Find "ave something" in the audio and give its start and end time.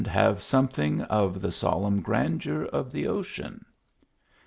0.15-1.05